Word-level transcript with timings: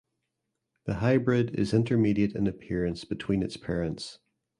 The 0.85 0.95
hybrid 0.95 1.53
is 1.53 1.75
intermediate 1.75 2.33
in 2.35 2.47
appearance 2.47 3.05
between 3.05 3.43
its 3.43 3.55
parents. 3.55 4.17